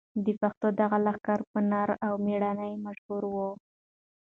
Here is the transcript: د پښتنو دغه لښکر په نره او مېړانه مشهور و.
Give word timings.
د 0.25 0.27
پښتنو 0.41 0.75
دغه 0.81 0.97
لښکر 1.05 1.39
په 1.51 1.59
نره 1.71 1.95
او 2.07 2.13
مېړانه 2.25 2.65
مشهور 2.85 3.23
و. 3.33 3.35